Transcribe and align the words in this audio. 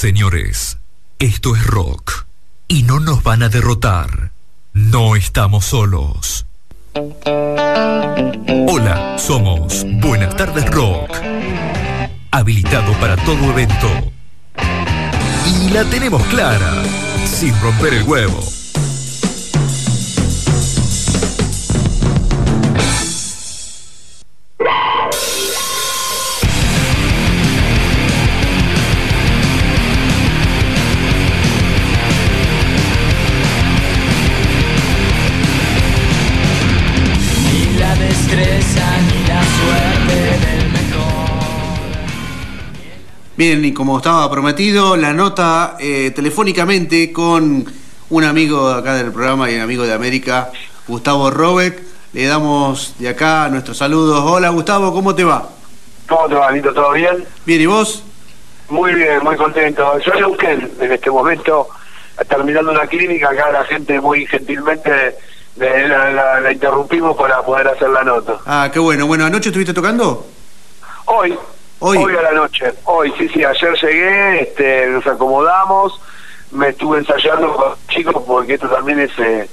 Señores, 0.00 0.78
esto 1.18 1.56
es 1.56 1.66
rock 1.66 2.26
y 2.68 2.84
no 2.84 3.00
nos 3.00 3.24
van 3.24 3.42
a 3.42 3.48
derrotar. 3.48 4.30
No 4.72 5.16
estamos 5.16 5.64
solos. 5.64 6.46
Hola, 8.68 9.16
somos 9.18 9.84
Buenas 9.94 10.36
tardes 10.36 10.70
Rock. 10.70 11.10
Habilitado 12.30 12.92
para 13.00 13.16
todo 13.16 13.50
evento. 13.50 13.88
Y 15.48 15.70
la 15.70 15.82
tenemos 15.90 16.22
clara, 16.26 16.84
sin 17.26 17.60
romper 17.60 17.94
el 17.94 18.04
huevo. 18.04 18.57
Bien, 43.38 43.64
y 43.64 43.72
como 43.72 43.98
estaba 43.98 44.28
prometido, 44.28 44.96
la 44.96 45.12
nota 45.12 45.76
eh, 45.78 46.10
telefónicamente 46.10 47.12
con 47.12 47.64
un 48.10 48.24
amigo 48.24 48.68
acá 48.68 48.94
del 48.96 49.12
programa 49.12 49.48
y 49.48 49.54
un 49.54 49.60
amigo 49.60 49.84
de 49.84 49.92
América, 49.92 50.50
Gustavo 50.88 51.30
Robeck. 51.30 51.80
Le 52.14 52.26
damos 52.26 52.96
de 52.98 53.08
acá 53.10 53.48
nuestros 53.48 53.76
saludos. 53.78 54.24
Hola 54.26 54.48
Gustavo, 54.48 54.92
¿cómo 54.92 55.14
te 55.14 55.22
va? 55.22 55.48
¿Cómo 56.08 56.26
te 56.28 56.34
va, 56.34 56.50
Lito? 56.50 56.72
¿Todo 56.74 56.90
bien? 56.90 57.24
Bien, 57.46 57.60
¿y 57.60 57.66
vos? 57.66 58.02
Muy 58.70 58.92
bien, 58.94 59.20
muy 59.22 59.36
contento. 59.36 59.96
Yo 60.00 60.12
en 60.14 60.18
Neuquén, 60.18 60.72
en 60.80 60.90
este 60.92 61.08
momento, 61.08 61.68
terminando 62.28 62.72
una 62.72 62.88
clínica, 62.88 63.30
acá 63.30 63.52
la 63.52 63.64
gente 63.66 64.00
muy 64.00 64.26
gentilmente 64.26 65.14
la- 65.56 66.40
la 66.40 66.52
interrumpimos 66.52 67.16
para 67.16 67.40
poder 67.42 67.68
hacer 67.68 67.88
la 67.90 68.02
nota. 68.02 68.38
Ah, 68.46 68.68
qué 68.72 68.80
bueno. 68.80 69.06
Bueno, 69.06 69.26
¿anoche 69.26 69.50
estuviste 69.50 69.72
tocando? 69.72 70.26
Hoy, 71.04 71.38
Hoy. 71.80 71.98
a 72.16 72.22
la 72.22 72.32
noche. 72.32 72.72
Hoy, 72.84 73.12
sí, 73.18 73.28
sí, 73.28 73.44
ayer 73.44 73.74
llegué, 73.80 74.42
este, 74.42 74.86
nos 74.88 75.06
acomodamos, 75.06 76.00
me 76.50 76.70
estuve 76.70 76.98
ensayando 76.98 77.54
con 77.54 77.74
chicos 77.88 78.22
porque 78.26 78.54
esto 78.54 78.68
también 78.68 79.00
es... 79.00 79.18
Eh, 79.18 79.48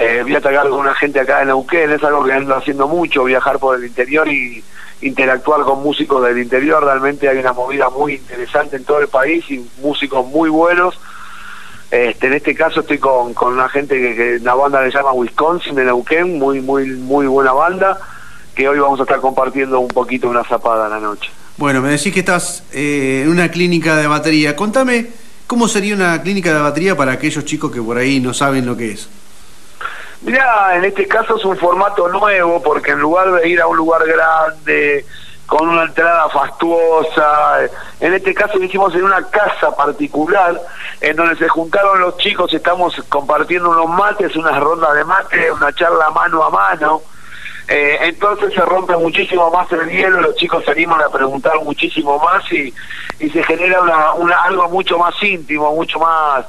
eh, 0.00 0.20
voy 0.22 0.32
a 0.36 0.38
atacar 0.38 0.68
con 0.68 0.78
una 0.78 0.94
gente 0.94 1.18
acá 1.18 1.40
en 1.42 1.48
Neuquén, 1.48 1.90
es 1.90 2.04
algo 2.04 2.22
que 2.22 2.32
ando 2.32 2.54
haciendo 2.54 2.86
mucho, 2.86 3.24
viajar 3.24 3.58
por 3.58 3.76
el 3.76 3.84
interior 3.84 4.28
y 4.28 4.62
interactuar 5.00 5.62
con 5.62 5.82
músicos 5.82 6.22
del 6.24 6.38
interior. 6.38 6.84
Realmente 6.84 7.28
hay 7.28 7.38
una 7.38 7.52
movida 7.52 7.90
muy 7.90 8.14
interesante 8.14 8.76
en 8.76 8.84
todo 8.84 9.00
el 9.00 9.08
país 9.08 9.44
y 9.50 9.68
músicos 9.82 10.24
muy 10.26 10.50
buenos. 10.50 11.00
Este, 11.90 12.28
en 12.28 12.34
este 12.34 12.54
caso 12.54 12.80
estoy 12.80 12.98
con, 12.98 13.34
con 13.34 13.54
una 13.54 13.68
gente 13.68 13.98
que, 13.98 14.14
que 14.14 14.36
una 14.40 14.54
banda 14.54 14.84
se 14.84 14.90
llama 14.92 15.12
Wisconsin 15.12 15.74
de 15.74 15.86
Neuquén, 15.86 16.38
muy 16.38 16.60
muy 16.60 16.86
muy 16.90 17.26
buena 17.26 17.52
banda, 17.52 17.98
que 18.54 18.68
hoy 18.68 18.78
vamos 18.78 19.00
a 19.00 19.02
estar 19.02 19.20
compartiendo 19.20 19.80
un 19.80 19.88
poquito 19.88 20.28
una 20.28 20.44
zapada 20.44 20.86
en 20.86 20.92
la 20.92 21.00
noche. 21.00 21.30
Bueno, 21.58 21.82
me 21.82 21.90
decís 21.90 22.14
que 22.14 22.20
estás 22.20 22.62
eh, 22.72 23.22
en 23.24 23.30
una 23.30 23.50
clínica 23.50 23.96
de 23.96 24.06
batería. 24.06 24.54
Contame, 24.54 25.08
¿cómo 25.48 25.66
sería 25.66 25.92
una 25.92 26.22
clínica 26.22 26.54
de 26.54 26.60
batería 26.60 26.96
para 26.96 27.10
aquellos 27.10 27.44
chicos 27.44 27.72
que 27.72 27.82
por 27.82 27.98
ahí 27.98 28.20
no 28.20 28.32
saben 28.32 28.64
lo 28.64 28.76
que 28.76 28.92
es? 28.92 29.08
Mirá, 30.22 30.76
en 30.76 30.84
este 30.84 31.08
caso 31.08 31.36
es 31.36 31.44
un 31.44 31.56
formato 31.56 32.08
nuevo 32.10 32.62
porque 32.62 32.92
en 32.92 33.00
lugar 33.00 33.32
de 33.32 33.48
ir 33.48 33.60
a 33.60 33.66
un 33.66 33.76
lugar 33.76 34.06
grande, 34.06 35.04
con 35.46 35.68
una 35.68 35.82
entrada 35.82 36.28
fastuosa, 36.28 37.58
en 37.98 38.14
este 38.14 38.34
caso 38.34 38.56
lo 38.56 38.94
en 38.94 39.04
una 39.04 39.28
casa 39.28 39.74
particular, 39.74 40.60
en 41.00 41.16
donde 41.16 41.34
se 41.36 41.48
juntaron 41.48 42.00
los 42.00 42.18
chicos, 42.18 42.54
estamos 42.54 42.94
compartiendo 43.08 43.70
unos 43.70 43.88
mates, 43.88 44.36
unas 44.36 44.60
rondas 44.60 44.94
de 44.94 45.04
mate, 45.04 45.50
una 45.50 45.72
charla 45.72 46.10
mano 46.10 46.44
a 46.44 46.50
mano. 46.50 47.02
Eh, 47.68 47.98
entonces 48.00 48.54
se 48.54 48.62
rompe 48.62 48.96
muchísimo 48.96 49.50
más 49.50 49.70
el 49.72 49.90
hielo, 49.90 50.22
los 50.22 50.36
chicos 50.36 50.64
se 50.64 50.70
animan 50.70 51.02
a 51.02 51.10
preguntar 51.10 51.52
muchísimo 51.62 52.18
más 52.18 52.50
y, 52.50 52.72
y 53.20 53.28
se 53.28 53.42
genera 53.42 53.82
una, 53.82 54.14
una, 54.14 54.36
algo 54.44 54.68
mucho 54.70 54.98
más 54.98 55.14
íntimo, 55.22 55.74
mucho 55.74 55.98
más 55.98 56.46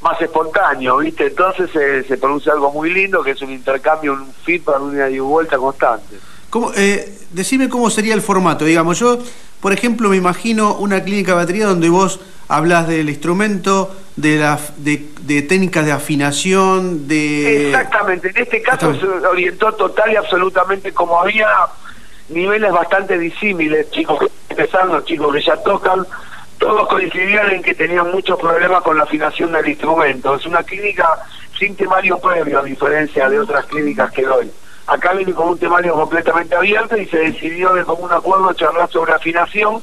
más 0.00 0.20
espontáneo, 0.22 0.98
¿viste? 0.98 1.26
Entonces 1.26 1.68
eh, 1.74 2.04
se 2.08 2.16
produce 2.16 2.50
algo 2.50 2.72
muy 2.72 2.90
lindo 2.90 3.22
que 3.22 3.32
es 3.32 3.42
un 3.42 3.50
intercambio, 3.50 4.14
un 4.14 4.32
feedback, 4.44 4.80
una 4.80 4.94
ida 4.96 5.10
y 5.10 5.18
vuelta 5.18 5.58
constante. 5.58 6.16
¿Cómo, 6.50 6.72
eh, 6.76 7.20
decime 7.30 7.68
cómo 7.68 7.90
sería 7.90 8.14
el 8.14 8.22
formato. 8.22 8.64
Digamos, 8.64 8.98
yo, 8.98 9.18
por 9.60 9.72
ejemplo, 9.72 10.08
me 10.08 10.16
imagino 10.16 10.74
una 10.74 11.02
clínica 11.02 11.32
de 11.32 11.36
batería 11.38 11.66
donde 11.66 11.88
vos 11.88 12.20
hablas 12.48 12.88
del 12.88 13.08
instrumento, 13.08 13.94
de, 14.16 14.38
la, 14.38 14.58
de, 14.78 15.06
de 15.22 15.42
técnicas 15.42 15.86
de 15.86 15.92
afinación, 15.92 17.06
de... 17.06 17.68
Exactamente, 17.68 18.30
en 18.30 18.36
este 18.36 18.60
caso 18.60 18.94
se 18.94 19.06
orientó 19.06 19.72
total 19.72 20.12
y 20.12 20.16
absolutamente 20.16 20.92
como 20.92 21.20
había 21.20 21.46
niveles 22.28 22.72
bastante 22.72 23.18
disímiles, 23.18 23.90
chicos 23.90 24.18
que 24.18 24.28
empezando, 24.50 25.00
chicos 25.02 25.32
que 25.32 25.42
ya 25.42 25.56
tocan, 25.58 26.04
todos 26.58 26.88
coincidían 26.88 27.50
en 27.52 27.62
que 27.62 27.74
tenían 27.74 28.10
muchos 28.10 28.38
problemas 28.38 28.82
con 28.82 28.98
la 28.98 29.04
afinación 29.04 29.52
del 29.52 29.68
instrumento. 29.68 30.34
Es 30.34 30.44
una 30.44 30.62
clínica 30.62 31.08
sin 31.58 31.76
temario 31.76 32.18
previo, 32.18 32.58
a 32.58 32.62
diferencia 32.64 33.28
de 33.28 33.38
otras 33.38 33.64
clínicas 33.66 34.10
que 34.12 34.22
doy. 34.22 34.50
Acá 34.90 35.12
viene 35.12 35.32
con 35.32 35.48
un 35.50 35.58
temario 35.58 35.94
completamente 35.94 36.54
abierto 36.56 36.96
y 36.96 37.06
se 37.06 37.18
decidió 37.18 37.72
de 37.72 37.84
común 37.84 38.10
acuerdo 38.12 38.52
charlar 38.54 38.90
sobre 38.90 39.12
afinación. 39.12 39.80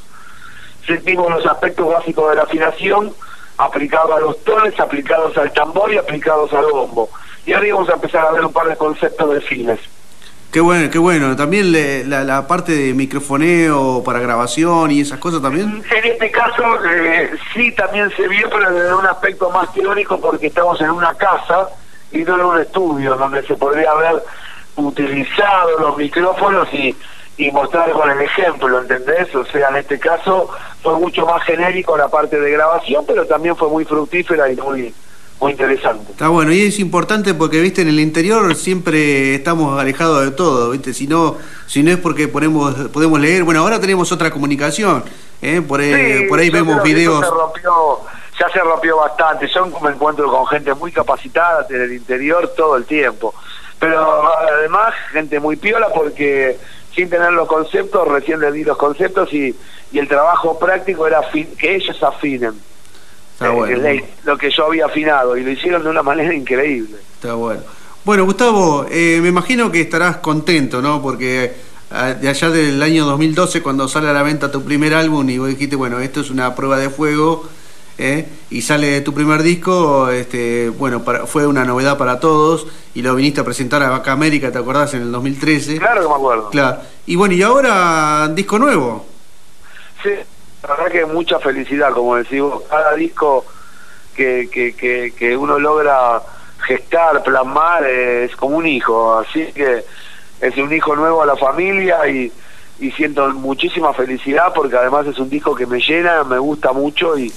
Sentimos 0.86 1.30
los 1.30 1.46
aspectos 1.46 1.88
básicos 1.88 2.30
de 2.30 2.36
la 2.36 2.44
afinación 2.44 3.14
aplicados 3.58 4.12
a 4.16 4.20
los 4.20 4.44
tones, 4.44 4.80
aplicados 4.80 5.36
al 5.38 5.52
tambor 5.54 5.92
y 5.94 5.98
aplicados 5.98 6.52
al 6.54 6.66
bombo. 6.72 7.10
Y 7.46 7.54
ahora 7.54 7.68
vamos 7.74 7.90
a 7.90 7.94
empezar 7.94 8.26
a 8.26 8.32
ver 8.32 8.46
un 8.46 8.52
par 8.54 8.68
de 8.68 8.76
conceptos 8.76 9.34
de 9.34 9.42
fines. 9.42 9.80
Qué 10.52 10.60
bueno, 10.62 10.90
qué 10.90 10.98
bueno. 11.00 11.36
También 11.36 11.72
le- 11.72 12.04
la, 12.06 12.24
la 12.24 12.48
parte 12.48 12.72
de 12.74 12.94
microfoneo 12.94 14.02
para 14.04 14.20
grabación 14.20 14.92
y 14.92 15.02
esas 15.02 15.20
cosas 15.20 15.42
también. 15.42 15.84
En 15.90 16.06
este 16.06 16.32
caso 16.32 16.64
eh, 16.86 17.32
sí 17.54 17.72
también 17.74 18.10
se 18.16 18.28
vio, 18.28 18.50
pero 18.50 18.72
desde 18.72 18.94
un 18.94 19.06
aspecto 19.06 19.50
más 19.52 19.74
teórico 19.74 20.20
porque 20.20 20.48
estamos 20.48 20.80
en 20.82 20.90
una 20.92 21.14
casa 21.16 21.70
y 22.12 22.20
no 22.20 22.36
en 22.36 22.46
un 22.46 22.60
estudio 22.62 23.16
donde 23.16 23.44
se 23.46 23.56
podría 23.56 23.92
haber 23.92 24.24
utilizado 24.86 25.80
los 25.80 25.98
micrófonos 25.98 26.68
y, 26.74 26.96
y 27.38 27.52
mostrar 27.52 27.92
con 27.92 28.10
el 28.10 28.22
ejemplo, 28.22 28.80
¿entendés? 28.80 29.34
O 29.36 29.46
sea, 29.46 29.70
en 29.70 29.78
este 29.78 30.00
caso 30.00 30.50
fue 30.82 30.98
mucho 31.00 31.26
más 31.26 31.44
genérico 31.44 31.98
la 31.98 32.08
parte 32.10 32.40
de 32.40 32.52
grabación, 32.52 33.04
pero 33.08 33.26
también 33.26 33.56
fue 33.56 33.70
muy 33.70 33.86
fructífera 33.86 34.52
y 34.52 34.56
muy 34.56 34.94
muy 35.40 35.52
interesante. 35.52 36.14
Está 36.14 36.30
bueno, 36.30 36.52
y 36.52 36.62
es 36.62 36.80
importante 36.80 37.36
porque, 37.36 37.62
viste, 37.62 37.84
en 37.84 37.90
el 37.90 38.00
interior 38.00 38.56
siempre 38.56 39.36
estamos 39.36 39.80
alejados 39.80 40.26
de 40.26 40.32
todo, 40.32 40.72
viste, 40.72 40.96
si 40.96 41.06
no, 41.06 41.36
si 41.68 41.84
no 41.84 41.92
es 41.92 41.98
porque 41.98 42.28
ponemos, 42.28 42.74
podemos 42.92 43.20
leer, 43.20 43.44
bueno, 43.44 43.60
ahora 43.60 43.80
tenemos 43.80 44.12
otra 44.12 44.32
comunicación, 44.32 45.04
¿eh? 45.44 45.62
por, 45.62 45.80
ahí- 45.80 46.22
Sí, 46.22 46.24
por 46.28 46.40
ahí 46.40 46.50
vemos 46.50 46.82
videos. 46.82 47.24
se 47.24 47.30
rompió, 47.32 47.72
ya 48.40 48.50
se 48.52 48.60
rompió 48.62 48.98
bastante. 48.98 49.48
Yo 49.54 49.68
me 49.80 49.92
encuentro 49.92 50.28
con 50.32 50.48
gente 50.48 50.74
muy 50.74 50.92
capacitada 50.92 51.68
en 51.70 51.82
el 51.84 51.94
interior 51.94 52.52
todo 52.58 52.76
el 52.76 52.86
tiempo. 52.86 53.36
Pero 53.80 54.24
además, 54.38 54.94
gente 55.12 55.40
muy 55.40 55.56
piola 55.56 55.88
porque 55.94 56.58
sin 56.96 57.10
tener 57.10 57.32
los 57.32 57.48
conceptos, 57.48 58.08
recién 58.08 58.40
le 58.40 58.52
di 58.52 58.64
los 58.64 58.78
conceptos 58.78 59.32
y, 59.34 59.56
y 59.92 60.00
el 60.00 60.08
trabajo 60.08 60.58
práctico 60.58 61.06
era 61.06 61.22
fin- 61.24 61.54
que 61.58 61.76
ellos 61.76 62.02
afinen. 62.02 62.54
Está 63.34 63.48
eh, 63.48 63.52
bueno. 63.52 64.02
lo 64.24 64.38
que 64.38 64.50
yo 64.50 64.66
había 64.66 64.88
afinado 64.88 65.38
y 65.38 65.44
lo 65.44 65.52
hicieron 65.52 65.84
de 65.84 65.90
una 65.90 66.02
manera 66.02 66.34
increíble. 66.34 66.98
Está 67.14 67.36
bueno. 67.36 67.62
Bueno, 68.04 68.26
Gustavo, 68.26 68.86
eh, 68.90 69.20
me 69.22 69.30
imagino 69.30 69.72
que 69.72 69.82
estarás 69.82 70.18
contento, 70.18 70.82
¿no? 70.82 71.02
Porque 71.02 71.54
ah, 71.92 72.14
de 72.14 72.30
allá 72.30 72.50
del 72.50 72.82
año 72.82 73.06
2012, 73.06 73.62
cuando 73.62 73.88
sale 73.88 74.10
a 74.10 74.14
la 74.14 74.24
venta 74.24 74.52
tu 74.52 74.64
primer 74.64 74.96
álbum 74.96 75.30
y 75.30 75.38
vos 75.38 75.50
dijiste, 75.50 75.76
bueno, 75.76 76.00
esto 76.00 76.22
es 76.22 76.32
una 76.32 76.56
prueba 76.56 76.78
de 76.78 76.90
fuego, 76.90 77.48
¿eh? 77.98 78.28
y 78.50 78.62
sale 78.62 79.02
tu 79.02 79.14
primer 79.14 79.42
disco, 79.44 80.10
este, 80.10 80.70
bueno, 80.70 81.04
para- 81.04 81.26
fue 81.26 81.48
una 81.48 81.66
novedad 81.66 81.98
para 81.98 82.20
todos, 82.20 82.68
y 82.94 83.02
lo 83.02 83.16
viniste 83.16 83.42
a 83.42 83.44
presentar 83.44 83.82
a 83.84 83.90
Vaca 83.90 84.12
América, 84.12 84.52
¿te 84.52 84.58
acordás? 84.60 84.94
En 84.94 85.02
el 85.02 85.12
2013. 85.12 85.78
Claro 85.80 86.02
que 86.02 86.08
me 86.08 86.14
acuerdo. 86.16 86.50
Claro. 86.50 86.78
Y 87.06 87.16
bueno, 87.16 87.34
y 87.34 87.42
ahora 87.44 88.28
disco 88.34 88.60
nuevo. 88.60 89.06
Sí, 90.04 90.10
La 90.64 90.70
verdad 90.76 90.92
que 90.92 91.06
mucha 91.06 91.40
felicidad, 91.40 91.92
como 91.94 92.16
decís 92.16 92.42
vos, 92.42 92.64
cada 92.70 92.94
disco 92.96 93.46
que, 94.16 94.50
que, 94.52 94.74
que, 94.76 95.14
que 95.18 95.38
uno 95.38 95.60
logra 95.60 96.22
gestar, 96.66 97.24
plasmar, 97.24 97.84
eh, 97.86 98.26
es 98.26 98.36
como 98.36 98.58
un 98.58 98.66
hijo, 98.68 99.20
así 99.20 99.46
que 99.54 99.84
es 100.42 100.58
un 100.58 100.74
hijo 100.74 100.96
nuevo 100.96 101.22
a 101.22 101.26
la 101.26 101.36
familia 101.38 102.08
y, 102.08 102.32
y 102.80 102.92
siento 102.92 103.28
muchísima 103.30 103.94
felicidad 103.94 104.52
porque 104.54 104.76
además 104.76 105.06
es 105.08 105.18
un 105.20 105.30
disco 105.30 105.56
que 105.56 105.66
me 105.66 105.80
llena, 105.80 106.24
me 106.24 106.38
gusta 106.40 106.74
mucho 106.74 107.18
y, 107.18 107.32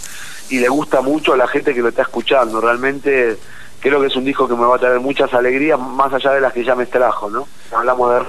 y 0.51 0.59
le 0.59 0.69
gusta 0.69 1.01
mucho 1.01 1.33
a 1.33 1.37
la 1.37 1.47
gente 1.49 1.73
que 1.75 1.81
lo 1.81 1.89
está 1.89 2.03
escuchando, 2.03 2.61
realmente 2.61 3.37
creo 3.81 4.01
que 4.01 4.09
es 4.09 4.17
un 4.17 4.25
disco 4.25 4.47
que 4.47 4.55
me 4.55 4.65
va 4.67 4.77
a 4.77 4.79
traer 4.79 5.01
muchas 5.01 5.33
alegrías 5.33 5.79
más 5.79 6.13
allá 6.13 6.33
de 6.33 6.41
las 6.41 6.53
que 6.53 6.65
ya 6.65 6.75
me 6.75 6.87
trajo, 6.87 7.31
¿no? 7.31 7.49
Hablamos 7.73 8.13
de... 8.15 8.21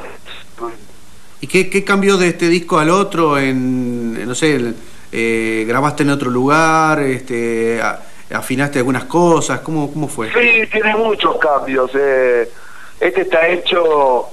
¿Y 1.41 1.47
qué, 1.47 1.69
qué 1.69 1.83
cambió 1.83 2.17
de 2.17 2.27
este 2.29 2.47
disco 2.47 2.77
al 2.79 2.89
otro? 2.91 3.37
En, 3.37 4.25
no 4.27 4.35
sé, 4.35 4.73
eh, 5.11 5.65
grabaste 5.67 6.03
en 6.03 6.11
otro 6.11 6.29
lugar, 6.29 6.99
este, 7.01 7.81
a- 7.81 7.99
afinaste 8.33 8.77
algunas 8.79 9.05
cosas, 9.05 9.59
¿cómo, 9.61 9.91
cómo 9.91 10.07
fue? 10.07 10.27
Sí, 10.31 10.67
tiene 10.71 10.95
muchos 10.95 11.37
cambios. 11.37 11.89
eh. 11.95 12.49
Este 12.99 13.21
está 13.21 13.47
hecho 13.47 14.27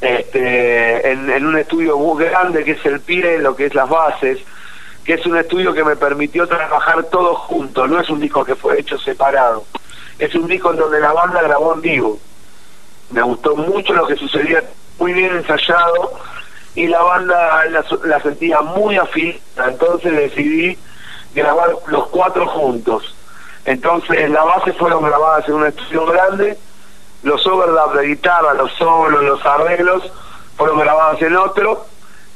este, 0.00 1.10
en, 1.10 1.28
en 1.30 1.44
un 1.46 1.58
estudio 1.58 1.98
muy 1.98 2.24
grande 2.24 2.62
que 2.64 2.72
es 2.72 2.86
el 2.86 3.00
PIRE, 3.00 3.38
lo 3.40 3.56
que 3.56 3.66
es 3.66 3.74
las 3.74 3.88
bases, 3.88 4.38
que 5.04 5.14
es 5.14 5.26
un 5.26 5.36
estudio 5.36 5.72
que 5.72 5.84
me 5.84 5.96
permitió 5.96 6.46
trabajar 6.46 7.04
todos 7.04 7.38
juntos. 7.38 7.88
No 7.90 8.00
es 8.00 8.08
un 8.08 8.20
disco 8.20 8.44
que 8.44 8.54
fue 8.54 8.80
hecho 8.80 8.98
separado. 8.98 9.64
Es 10.18 10.34
un 10.34 10.46
disco 10.46 10.70
en 10.70 10.78
donde 10.78 11.00
la 11.00 11.12
banda 11.12 11.42
grabó 11.42 11.74
en 11.74 11.80
vivo. 11.80 12.18
Me 13.10 13.22
gustó 13.22 13.56
mucho 13.56 13.92
lo 13.92 14.06
que 14.06 14.16
sucedía, 14.16 14.62
muy 14.98 15.12
bien 15.12 15.36
ensayado 15.36 16.12
y 16.74 16.86
la 16.86 17.02
banda 17.02 17.64
la, 18.04 18.20
sentía 18.20 18.60
muy 18.62 18.96
afilada. 18.96 19.68
Entonces 19.68 20.12
decidí 20.12 20.78
grabar 21.34 21.70
los 21.88 22.08
cuatro 22.08 22.46
juntos. 22.46 23.14
Entonces 23.64 24.30
las 24.30 24.44
bases 24.44 24.76
fueron 24.76 25.04
grabadas 25.04 25.48
en 25.48 25.54
un 25.54 25.66
estudio 25.66 26.06
grande, 26.06 26.58
los 27.22 27.46
overdubs 27.46 27.94
de 27.96 28.06
guitarra, 28.06 28.54
los 28.54 28.72
solos, 28.72 29.22
los 29.22 29.44
arreglos 29.44 30.10
fueron 30.56 30.78
grabados 30.78 31.20
en 31.22 31.36
otro 31.36 31.86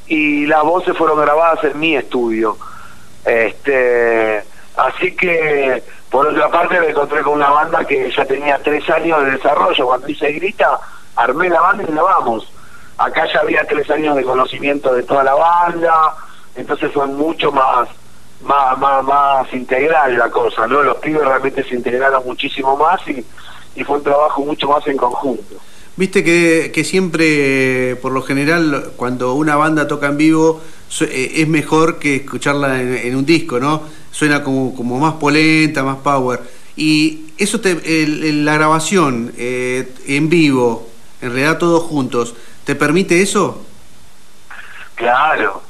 y 0.07 0.45
las 0.45 0.63
voces 0.63 0.97
fueron 0.97 1.19
grabadas 1.19 1.63
en 1.63 1.79
mi 1.79 1.95
estudio. 1.95 2.57
Este, 3.25 4.43
así 4.75 5.15
que 5.15 5.83
por 6.09 6.27
otra 6.27 6.49
parte 6.49 6.79
me 6.79 6.89
encontré 6.89 7.21
con 7.21 7.33
una 7.33 7.49
banda 7.49 7.85
que 7.85 8.11
ya 8.11 8.25
tenía 8.25 8.59
tres 8.63 8.89
años 8.89 9.25
de 9.25 9.31
desarrollo. 9.31 9.85
Cuando 9.85 10.07
hice 10.07 10.31
Grita, 10.31 10.79
armé 11.15 11.49
la 11.49 11.61
banda 11.61 11.83
y 11.83 11.91
grabamos. 11.91 12.51
Acá 12.97 13.27
ya 13.31 13.41
había 13.41 13.65
tres 13.65 13.89
años 13.91 14.15
de 14.15 14.23
conocimiento 14.23 14.93
de 14.93 15.03
toda 15.03 15.23
la 15.23 15.35
banda, 15.35 16.15
entonces 16.55 16.91
fue 16.91 17.05
mucho 17.05 17.51
más 17.51 17.89
más, 18.41 18.77
más, 18.77 19.03
más 19.03 19.53
integral 19.53 20.17
la 20.17 20.29
cosa, 20.29 20.67
¿no? 20.67 20.83
Los 20.83 20.97
pibes 20.97 21.25
realmente 21.25 21.63
se 21.63 21.75
integraron 21.75 22.23
muchísimo 22.25 22.77
más 22.77 23.01
y, 23.07 23.25
y 23.75 23.83
fue 23.83 23.97
un 23.97 24.03
trabajo 24.03 24.41
mucho 24.41 24.67
más 24.67 24.85
en 24.87 24.97
conjunto. 24.97 25.55
Viste 25.97 26.23
que, 26.23 26.71
que 26.73 26.83
siempre, 26.83 27.95
por 28.03 28.11
lo 28.11 28.21
general, 28.21 28.91
cuando 28.95 29.33
una 29.33 29.55
banda 29.55 29.87
toca 29.87 30.07
en 30.07 30.17
vivo, 30.17 30.61
su- 30.87 31.05
eh, 31.05 31.41
es 31.41 31.47
mejor 31.47 31.97
que 31.97 32.17
escucharla 32.17 32.79
en, 32.81 33.15
un 33.15 33.25
disco, 33.25 33.59
¿no? 33.59 33.81
Suena 34.11 34.43
como, 34.43 34.75
como 34.75 34.99
más 34.99 35.15
polenta, 35.15 35.81
más 35.83 35.97
power. 35.97 36.39
Y 36.75 37.31
eso, 37.39 37.59
te, 37.59 37.75
la 38.07 38.53
grabación 38.53 39.33
eh, 39.37 39.91
en 40.05 40.29
vivo, 40.29 40.87
en 41.21 41.29
realidad 41.31 41.57
todos 41.57 41.81
juntos, 41.83 42.35
¿te 42.63 42.75
permite 42.75 43.19
eso? 43.23 43.65
Claro, 44.93 45.63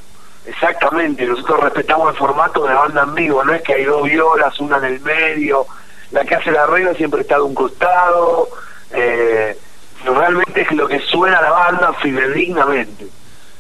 exactamente. 0.46 1.26
Nosotros 1.26 1.62
respetamos 1.62 2.12
el 2.12 2.18
formato 2.18 2.66
de 2.66 2.74
banda 2.74 3.04
en 3.04 3.16
vivo, 3.16 3.46
no 3.46 3.54
es 3.54 3.62
que 3.62 3.76
hay 3.76 3.86
dos 3.86 4.04
violas, 4.04 4.60
una 4.60 4.78
en 4.80 4.86
el 4.86 5.00
medio, 5.00 5.66
la 6.12 6.26
que 6.26 6.36
hace 6.36 6.50
el 6.50 6.58
arreglo 6.58 6.94
siempre 6.96 7.22
está 7.22 7.36
de 7.36 7.44
un 7.44 7.56
costado. 7.56 8.50
Eh, 8.92 9.58
realmente 10.06 10.62
es 10.62 10.72
lo 10.72 10.88
que 10.88 11.00
suena 11.00 11.42
la 11.42 11.52
banda 11.52 11.94
fidedignamente. 12.02 13.08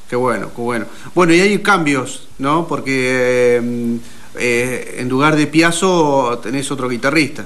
Qué 0.10 0.16
bueno, 0.16 0.50
qué 0.56 0.62
bueno. 0.62 0.86
Bueno, 1.13 1.34
y 1.34 1.42
hay 1.42 1.62
cambios, 1.62 2.30
¿no? 2.38 2.68
Porque 2.68 3.57
eh, 3.57 4.00
eh, 4.39 4.95
en 5.00 5.10
lugar 5.10 5.36
de 5.36 5.48
Piazzo 5.48 6.39
tenés 6.42 6.72
otro 6.72 6.88
guitarrista. 6.88 7.45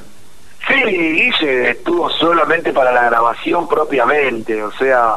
Sí, 0.68 0.76
Guille 0.76 1.72
estuvo 1.72 2.10
solamente 2.10 2.72
para 2.72 2.92
la 2.92 3.06
grabación 3.06 3.68
propiamente, 3.68 4.62
o 4.62 4.72
sea, 4.72 5.16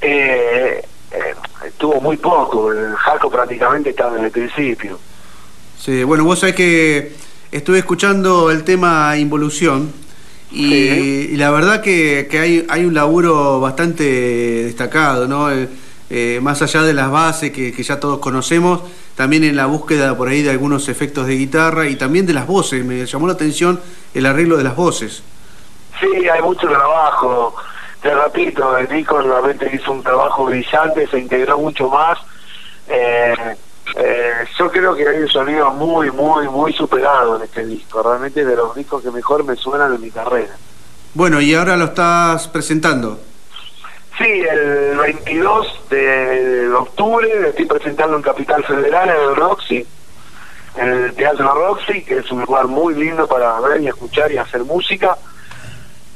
eh, 0.00 0.82
eh, 1.10 1.34
estuvo 1.66 2.00
muy 2.00 2.18
poco, 2.18 2.72
el 2.72 2.94
Jaco 2.96 3.30
prácticamente 3.30 3.90
estaba 3.90 4.18
en 4.18 4.24
el 4.26 4.30
principio. 4.30 4.98
Sí, 5.78 6.04
bueno, 6.04 6.24
vos 6.24 6.40
sabés 6.40 6.54
que 6.54 7.12
estuve 7.50 7.78
escuchando 7.78 8.50
el 8.50 8.64
tema 8.64 9.16
Involución 9.16 9.92
y, 10.52 10.70
Sí. 10.70 11.28
y 11.32 11.36
la 11.36 11.50
verdad 11.50 11.80
que, 11.80 12.28
que 12.30 12.38
hay, 12.38 12.66
hay 12.68 12.84
un 12.84 12.94
laburo 12.94 13.60
bastante 13.60 14.04
destacado, 14.64 15.26
¿no? 15.26 15.50
Eh, 15.50 15.68
eh, 16.10 16.40
más 16.42 16.60
allá 16.60 16.82
de 16.82 16.92
las 16.92 17.10
bases 17.10 17.52
que, 17.52 17.72
que 17.72 17.82
ya 17.82 17.98
todos 17.98 18.18
conocemos, 18.18 18.82
también 19.16 19.44
en 19.44 19.56
la 19.56 19.64
búsqueda 19.66 20.16
por 20.16 20.28
ahí 20.28 20.42
de 20.42 20.50
algunos 20.50 20.88
efectos 20.88 21.26
de 21.26 21.36
guitarra 21.36 21.86
y 21.88 21.96
también 21.96 22.26
de 22.26 22.34
las 22.34 22.46
voces. 22.46 22.84
Me 22.84 23.04
llamó 23.06 23.26
la 23.26 23.32
atención 23.32 23.80
el 24.12 24.26
arreglo 24.26 24.56
de 24.58 24.64
las 24.64 24.76
voces. 24.76 25.22
Sí, 26.00 26.28
hay 26.28 26.42
mucho 26.42 26.66
trabajo, 26.68 27.54
te 28.02 28.14
repito, 28.14 28.76
el 28.76 28.88
disco 28.88 29.20
realmente 29.22 29.70
hizo 29.74 29.92
un 29.92 30.02
trabajo 30.02 30.44
brillante, 30.46 31.06
se 31.06 31.18
integró 31.18 31.58
mucho 31.58 31.88
más. 31.88 32.18
Eh, 32.88 33.34
eh, 33.96 34.32
yo 34.58 34.70
creo 34.70 34.94
que 34.94 35.06
hay 35.06 35.18
un 35.18 35.28
sonido 35.28 35.70
muy, 35.72 36.10
muy, 36.10 36.48
muy 36.48 36.72
superado 36.72 37.36
en 37.36 37.42
este 37.42 37.66
disco, 37.66 38.02
realmente 38.02 38.44
de 38.44 38.56
los 38.56 38.74
discos 38.74 39.02
que 39.02 39.10
mejor 39.10 39.44
me 39.44 39.56
suenan 39.56 39.94
en 39.94 40.00
mi 40.00 40.10
carrera. 40.10 40.54
Bueno, 41.14 41.40
y 41.40 41.54
ahora 41.54 41.76
lo 41.76 41.86
estás 41.86 42.48
presentando. 42.48 43.20
Sí, 44.16 44.24
el 44.24 44.96
22 44.98 45.88
de 45.90 46.70
octubre 46.74 47.48
estoy 47.48 47.66
presentando 47.66 48.16
en 48.16 48.22
Capital 48.22 48.64
Federal, 48.64 49.08
en 49.08 49.30
el 49.30 49.36
Roxy, 49.36 49.86
en 50.76 50.88
el 50.88 51.14
Teatro 51.14 51.52
Roxy, 51.52 52.02
que 52.02 52.18
es 52.18 52.30
un 52.30 52.42
lugar 52.42 52.66
muy 52.66 52.94
lindo 52.94 53.26
para 53.26 53.58
ver 53.60 53.80
y 53.82 53.88
escuchar 53.88 54.30
y 54.32 54.38
hacer 54.38 54.64
música. 54.64 55.16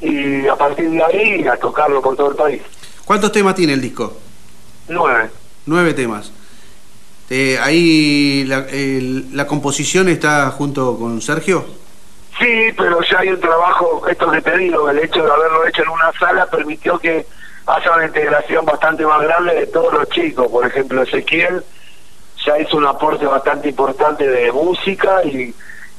Y 0.00 0.46
a 0.46 0.56
partir 0.56 0.90
de 0.90 1.02
ahí 1.02 1.46
a 1.46 1.56
tocarlo 1.56 2.00
por 2.02 2.16
todo 2.16 2.30
el 2.30 2.36
país. 2.36 2.62
¿Cuántos 3.04 3.32
temas 3.32 3.54
tiene 3.54 3.72
el 3.72 3.80
disco? 3.80 4.16
Nueve. 4.88 5.30
Nueve 5.64 5.94
temas. 5.94 6.30
Eh, 7.28 7.58
ahí 7.60 8.44
la, 8.44 9.46
composición 9.46 10.08
está 10.08 10.50
junto 10.50 10.96
con 10.96 11.20
Sergio. 11.20 11.64
Sí, 12.38 12.72
pero 12.76 13.00
ya 13.02 13.20
hay 13.20 13.28
un 13.30 13.40
trabajo, 13.40 14.06
esto 14.08 14.30
que 14.30 14.42
te 14.42 14.56
digo, 14.58 14.88
el 14.90 14.98
hecho 14.98 15.24
de 15.24 15.30
haberlo 15.30 15.66
hecho 15.66 15.82
en 15.82 15.88
una 15.88 16.12
sala 16.18 16.46
permitió 16.46 16.98
que 16.98 17.26
haya 17.66 17.94
una 17.94 18.06
integración 18.06 18.64
bastante 18.64 19.04
más 19.06 19.22
grande 19.22 19.54
de 19.54 19.66
todos 19.66 19.92
los 19.92 20.08
chicos. 20.10 20.46
Por 20.48 20.66
ejemplo, 20.66 21.02
Ezequiel 21.02 21.62
ya 22.44 22.58
hizo 22.60 22.76
un 22.76 22.86
aporte 22.86 23.26
bastante 23.26 23.70
importante 23.70 24.28
de 24.28 24.52
música 24.52 25.24
y 25.24 25.52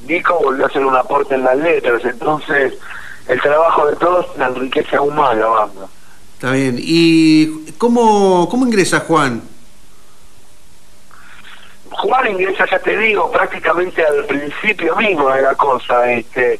Nico 0.06 0.38
volvió 0.42 0.64
a 0.64 0.68
hacer 0.68 0.86
un 0.86 0.96
aporte 0.96 1.34
en 1.34 1.44
las 1.44 1.58
letras. 1.58 2.02
Entonces, 2.04 2.74
el 3.26 3.40
trabajo 3.42 3.86
de 3.86 3.96
todos 3.96 4.26
la 4.38 4.46
enriquece 4.46 4.96
aún 4.96 5.14
más 5.14 5.36
la 5.36 5.46
banda. 5.46 5.88
Está 6.34 6.52
bien. 6.52 6.76
¿Y 6.78 7.72
cómo, 7.72 8.48
cómo 8.48 8.64
ingresa 8.64 9.00
Juan? 9.00 9.42
Juan 12.08 12.26
ingresa, 12.26 12.64
ya 12.70 12.78
te 12.78 12.96
digo, 12.96 13.30
prácticamente 13.30 14.02
al 14.02 14.24
principio 14.24 14.96
mismo 14.96 15.28
de 15.30 15.42
la 15.42 15.54
cosa. 15.54 16.10
Este, 16.10 16.58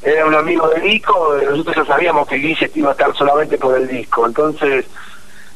era 0.00 0.24
un 0.24 0.34
amigo 0.34 0.68
de 0.68 0.80
Nico, 0.82 1.36
nosotros 1.50 1.74
ya 1.74 1.84
sabíamos 1.84 2.28
que 2.28 2.36
Guille 2.36 2.70
iba 2.76 2.90
a 2.90 2.92
estar 2.92 3.12
solamente 3.16 3.58
por 3.58 3.76
el 3.76 3.88
disco. 3.88 4.24
Entonces, 4.24 4.86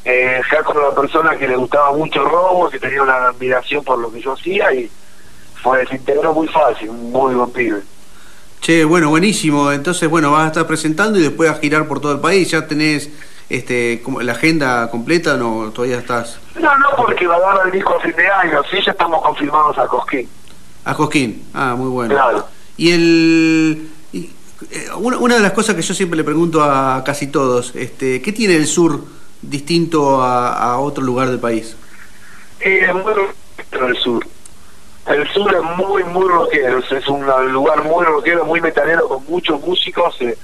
eh, 0.04 0.40
Jaco 0.42 0.72
era 0.72 0.88
una 0.88 1.00
persona 1.00 1.36
que 1.36 1.46
le 1.46 1.54
gustaba 1.54 1.92
mucho 1.92 2.20
el 2.20 2.28
robo, 2.28 2.68
que 2.68 2.80
tenía 2.80 3.00
una 3.00 3.28
admiración 3.28 3.84
por 3.84 4.00
lo 4.00 4.10
que 4.10 4.20
yo 4.20 4.32
hacía 4.32 4.72
y 4.74 4.90
fue, 5.62 5.86
integró 5.92 6.34
muy 6.34 6.48
fácil, 6.48 6.90
muy 6.90 7.36
buen 7.36 7.52
pibe. 7.52 7.82
Che, 8.60 8.84
bueno, 8.84 9.10
buenísimo. 9.10 9.70
Entonces, 9.70 10.10
bueno, 10.10 10.32
vas 10.32 10.46
a 10.46 10.46
estar 10.48 10.66
presentando 10.66 11.16
y 11.16 11.22
después 11.22 11.48
a 11.48 11.54
girar 11.54 11.86
por 11.86 12.00
todo 12.00 12.10
el 12.10 12.20
país. 12.20 12.50
¿Ya 12.50 12.66
tenés 12.66 13.08
este, 13.48 14.00
como 14.02 14.20
la 14.20 14.32
agenda 14.32 14.90
completa 14.90 15.34
o 15.34 15.36
no? 15.36 15.70
¿Todavía 15.72 15.98
estás 15.98 16.38
No, 16.60 16.76
no, 16.78 16.86
porque 16.96 17.26
va 17.26 17.36
a 17.36 17.40
dar 17.40 17.66
el 17.66 17.72
disco 17.72 17.94
a 17.96 18.00
fin 18.00 18.14
de 18.16 18.28
año, 18.28 18.62
sí, 18.70 18.78
ya 18.84 18.92
estamos 18.92 19.22
confirmados 19.22 19.78
a 19.78 19.86
Cosquín. 19.86 20.28
a 20.84 20.94
Cosquín? 20.94 21.48
Ah, 21.54 21.74
muy 21.76 21.88
bueno. 21.90 22.14
Claro. 22.14 22.46
Y 22.76 22.92
el... 22.92 23.88
y, 24.12 24.30
eh, 24.70 24.86
una, 24.96 25.18
una 25.18 25.34
de 25.36 25.40
las 25.40 25.52
cosas 25.52 25.74
que 25.74 25.82
yo 25.82 25.94
siempre 25.94 26.16
le 26.16 26.24
pregunto 26.24 26.62
a 26.62 27.02
casi 27.04 27.28
todos, 27.28 27.74
este, 27.74 28.20
¿qué 28.22 28.32
tiene 28.32 28.56
el 28.56 28.66
sur 28.66 29.02
distinto 29.40 30.22
a, 30.22 30.52
a 30.72 30.78
otro 30.78 31.02
lugar 31.04 31.28
del 31.28 31.38
país? 31.38 31.76
Eh, 32.60 32.86
es 32.88 32.94
muy 32.94 33.12
rockero 33.14 33.86
el 33.88 33.96
sur. 33.96 34.26
El 35.06 35.26
sur 35.32 35.54
es 35.54 35.62
muy, 35.78 36.04
muy 36.04 36.28
rockero. 36.28 36.80
Es 36.80 37.08
un 37.08 37.24
lugar 37.52 37.82
muy 37.84 38.04
rockero, 38.04 38.44
muy 38.44 38.60
metalero, 38.60 39.08
con 39.08 39.24
muchos 39.26 39.60
músicos. 39.60 40.14
eh, 40.20 40.36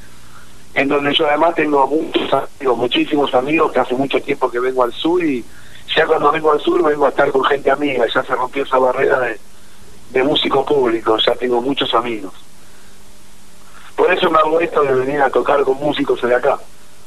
en 0.74 0.88
donde 0.88 1.14
yo 1.14 1.26
además 1.26 1.54
tengo 1.54 1.86
muchos 1.86 2.32
amigos, 2.32 2.76
muchísimos 2.78 3.34
amigos, 3.34 3.72
que 3.72 3.80
hace 3.80 3.94
mucho 3.94 4.20
tiempo 4.20 4.50
que 4.50 4.58
vengo 4.58 4.82
al 4.82 4.92
sur 4.92 5.22
y 5.22 5.44
ya 5.96 6.06
cuando 6.06 6.32
vengo 6.32 6.50
al 6.52 6.60
sur 6.60 6.82
vengo 6.82 7.06
a 7.06 7.10
estar 7.10 7.30
con 7.30 7.44
gente 7.44 7.70
amiga. 7.70 8.04
Ya 8.12 8.22
se 8.24 8.34
rompió 8.34 8.64
esa 8.64 8.78
barrera 8.78 9.20
de, 9.20 9.38
de 10.10 10.22
músico 10.24 10.64
público, 10.64 11.16
ya 11.18 11.34
tengo 11.36 11.60
muchos 11.62 11.92
amigos. 11.94 12.32
Por 13.96 14.12
eso 14.12 14.28
me 14.30 14.38
hago 14.38 14.58
esto 14.60 14.82
de 14.82 14.94
venir 14.94 15.20
a 15.22 15.30
tocar 15.30 15.62
con 15.62 15.76
músicos 15.78 16.20
de 16.22 16.34
acá. 16.34 16.58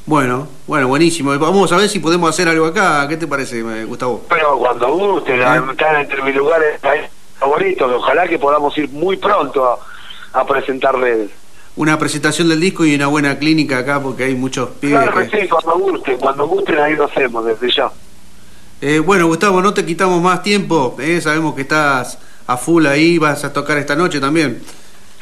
Bueno, 0.05 0.47
bueno, 0.67 0.87
buenísimo. 0.87 1.37
Vamos 1.37 1.69
a 1.73 1.77
ver 1.77 1.89
si 1.89 1.99
podemos 1.99 2.29
hacer 2.29 2.47
algo 2.47 2.65
acá. 2.67 3.05
¿Qué 3.09 3.17
te 3.17 3.27
parece, 3.27 3.59
eh, 3.59 3.83
Gustavo? 3.83 4.23
Pero 4.29 4.57
cuando 4.57 4.93
guste, 4.95 5.35
la- 5.35 5.57
están 5.69 5.97
entre 5.99 6.21
mis 6.23 6.33
lugares 6.35 6.79
favoritos, 7.37 7.91
ojalá 7.93 8.25
que 8.25 8.39
podamos 8.39 8.77
ir 8.77 8.89
muy 8.91 9.17
pronto 9.17 9.65
a, 10.33 10.39
a 10.39 10.45
presentar 10.47 10.95
redes. 10.97 11.29
Una 11.77 11.97
presentación 11.97 12.49
del 12.49 12.59
disco 12.59 12.83
y 12.85 12.95
una 12.95 13.07
buena 13.07 13.37
clínica 13.37 13.77
acá 13.79 14.01
porque 14.01 14.23
hay 14.25 14.35
muchos 14.35 14.69
pibes 14.79 14.99
Claro 14.99 15.29
que... 15.29 15.41
sí, 15.41 15.47
cuando 15.47 15.77
guste, 15.79 16.17
cuando 16.17 16.47
gusten 16.47 16.79
ahí 16.79 16.95
lo 16.95 17.05
hacemos 17.05 17.45
desde 17.45 17.71
ya. 17.71 17.89
Eh, 18.81 18.99
bueno, 18.99 19.27
Gustavo, 19.27 19.61
no 19.61 19.73
te 19.73 19.85
quitamos 19.85 20.21
más 20.21 20.41
tiempo. 20.43 20.95
eh, 20.99 21.21
Sabemos 21.21 21.53
que 21.55 21.61
estás 21.61 22.17
a 22.47 22.57
full 22.57 22.85
ahí. 22.85 23.17
Vas 23.19 23.43
a 23.43 23.53
tocar 23.53 23.77
esta 23.77 23.95
noche 23.95 24.19
también. 24.19 24.61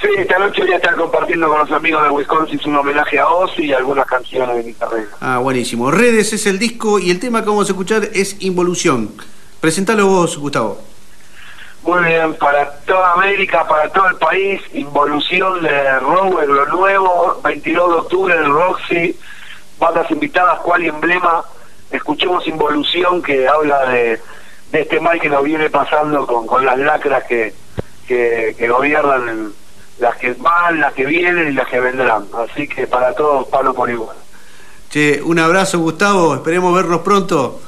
Sí, 0.01 0.07
esta 0.17 0.37
noche 0.39 0.61
voy 0.61 0.71
a 0.73 0.75
estar 0.75 0.95
compartiendo 0.95 1.47
con 1.47 1.59
los 1.59 1.71
amigos 1.71 2.03
de 2.03 2.09
Wisconsin 2.09 2.59
un 2.67 2.75
homenaje 2.77 3.17
a 3.17 3.27
Ozzy 3.27 3.63
y 3.65 3.73
algunas 3.73 4.05
canciones 4.05 4.55
de 4.57 4.63
mi 4.63 4.73
carrera. 4.73 5.07
Ah, 5.21 5.39
buenísimo. 5.39 5.89
Redes 5.89 6.33
es 6.33 6.45
el 6.47 6.59
disco 6.59 6.99
y 6.99 7.11
el 7.11 7.19
tema 7.19 7.41
que 7.43 7.49
vamos 7.49 7.67
a 7.69 7.71
escuchar 7.71 8.09
es 8.13 8.37
Involución. 8.41 9.11
Presentalo 9.61 10.07
vos, 10.07 10.37
Gustavo. 10.37 10.81
Muy 11.85 12.03
bien, 12.03 12.33
para 12.35 12.71
toda 12.87 13.13
América, 13.13 13.67
para 13.67 13.87
todo 13.89 14.07
el 14.07 14.15
país, 14.15 14.59
Involución 14.73 15.61
de 15.61 15.99
Rower, 15.99 16.49
lo 16.49 16.65
nuevo, 16.65 17.39
22 17.43 17.89
de 17.89 17.95
octubre 17.95 18.35
en 18.35 18.51
Roxy, 18.51 19.15
bandas 19.77 20.09
invitadas, 20.09 20.61
cual 20.61 20.83
emblema, 20.83 21.43
escuchemos 21.91 22.47
Involución 22.47 23.21
que 23.21 23.47
habla 23.47 23.85
de, 23.85 24.19
de 24.71 24.81
este 24.81 24.99
mal 24.99 25.21
que 25.21 25.29
nos 25.29 25.43
viene 25.43 25.69
pasando 25.69 26.25
con, 26.25 26.47
con 26.47 26.65
las 26.65 26.79
lacras 26.79 27.23
que, 27.25 27.53
que, 28.07 28.55
que 28.57 28.67
gobiernan, 28.67 29.53
las 29.99 30.15
que 30.17 30.33
van, 30.33 30.79
las 30.79 30.93
que 30.93 31.05
vienen 31.05 31.49
y 31.49 31.51
las 31.51 31.67
que 31.67 31.79
vendrán. 31.79 32.25
Así 32.33 32.67
que 32.67 32.87
para 32.87 33.13
todos, 33.13 33.47
palo 33.49 33.75
por 33.75 33.91
igual. 33.91 34.17
Che, 34.89 35.21
un 35.21 35.37
abrazo, 35.37 35.77
Gustavo. 35.77 36.33
Esperemos 36.33 36.73
vernos 36.73 37.01
pronto. 37.01 37.61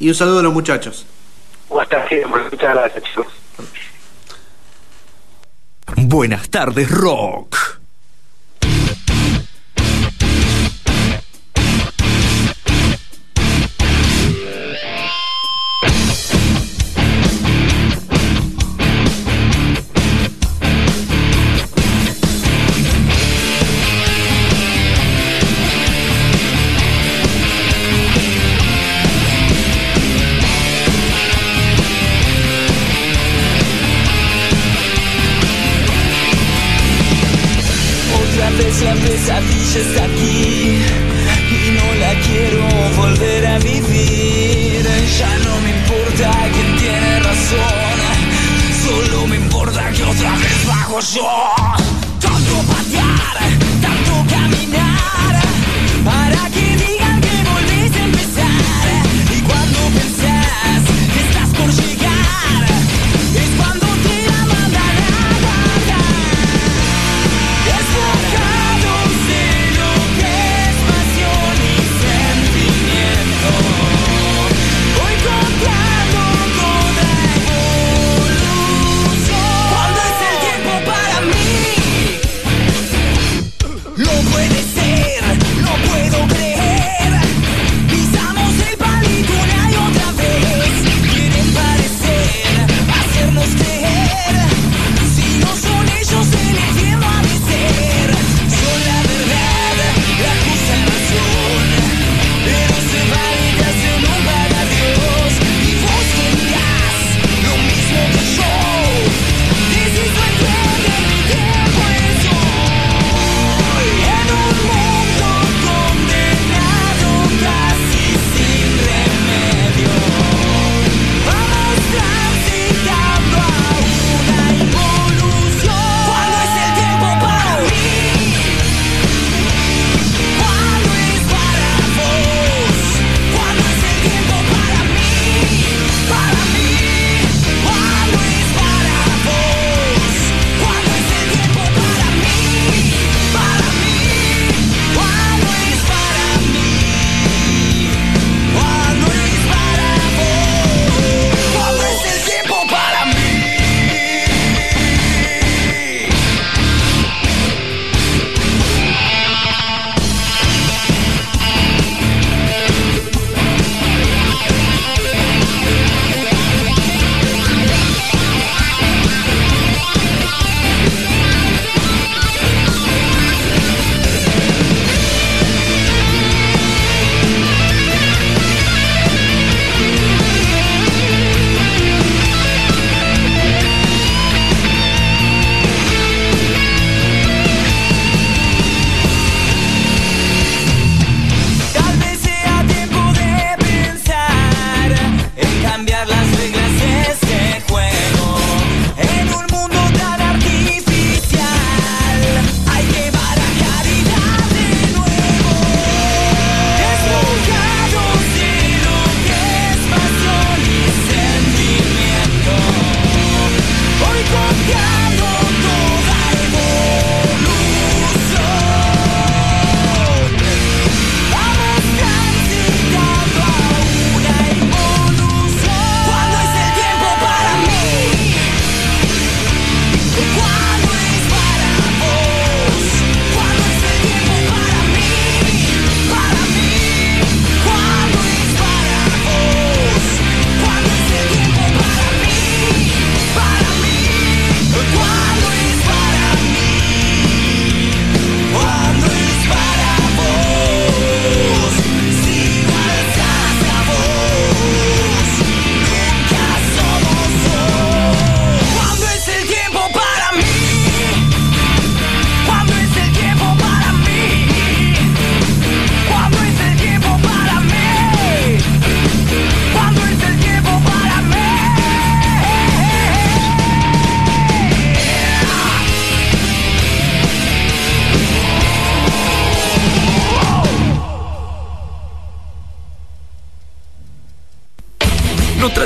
Y 0.00 0.08
un 0.08 0.14
saludo 0.14 0.38
a 0.38 0.42
los 0.44 0.54
muchachos. 0.54 1.06
Hasta 1.80 2.08
siempre, 2.08 2.42
muchas 2.42 2.74
gracias 2.74 3.04
chicos. 3.04 3.26
Buenas 5.96 6.48
tardes, 6.50 6.90
Rock. 6.90 7.73
bonjour. 51.04 51.83